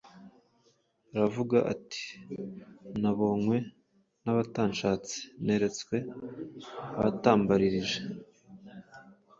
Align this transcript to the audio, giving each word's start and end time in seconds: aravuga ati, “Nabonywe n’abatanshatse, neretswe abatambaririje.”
aravuga 1.13 1.57
ati, 1.73 2.03
“Nabonywe 3.01 3.57
n’abatanshatse, 4.23 5.15
neretswe 5.45 5.95
abatambaririje.” 6.99 7.99